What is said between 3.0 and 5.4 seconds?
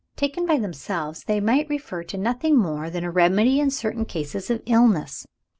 a remedy in certain cases of illness.